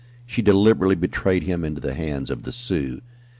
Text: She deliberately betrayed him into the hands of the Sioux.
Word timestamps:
She 0.25 0.41
deliberately 0.41 0.95
betrayed 0.95 1.43
him 1.43 1.63
into 1.63 1.79
the 1.79 1.93
hands 1.93 2.31
of 2.31 2.41
the 2.41 2.51
Sioux. 2.51 3.01